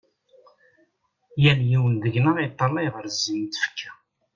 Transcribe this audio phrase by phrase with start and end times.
[1.43, 3.91] Yal yiwen deg-nneɣ iṭṭalay ɣer zzin n tfekka.